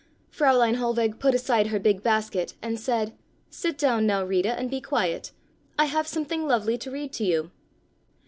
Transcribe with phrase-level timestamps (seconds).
[0.35, 3.13] Fräulein Hohlweg put aside her big basket and said:
[3.51, 5.31] "Sit down now, Rita, and be quiet.
[5.77, 7.51] I have something lovely to read to you."